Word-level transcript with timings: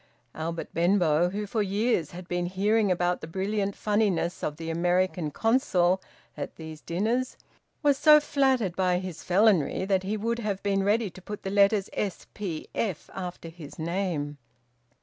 Albert 0.33 0.73
Benbow, 0.73 1.29
who 1.29 1.45
for 1.45 1.61
years 1.61 2.09
had 2.09 2.27
been 2.27 2.47
hearing 2.47 2.89
about 2.91 3.21
the 3.21 3.27
brilliant 3.27 3.75
funniness 3.75 4.43
of 4.43 4.57
the 4.57 4.71
American 4.71 5.29
Consul 5.29 6.01
at 6.35 6.55
these 6.55 6.81
dinners, 6.81 7.37
was 7.83 7.99
so 7.99 8.19
flattered 8.19 8.75
by 8.75 8.97
his 8.97 9.23
Felonry 9.23 9.85
that 9.87 10.01
he 10.01 10.17
would 10.17 10.39
have 10.39 10.63
been 10.63 10.81
ready 10.81 11.11
to 11.11 11.21
put 11.21 11.43
the 11.43 11.51
letters 11.51 11.87
S 11.93 12.25
P 12.33 12.67
F 12.73 13.11
after 13.13 13.47
his 13.49 13.77
name. 13.77 14.39